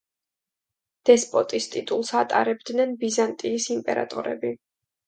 [1.09, 4.57] დესპოტის ტიტულს ატარებდნენ ბიზანტიის იმპერატორები.